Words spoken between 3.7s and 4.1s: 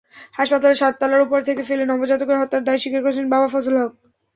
হক।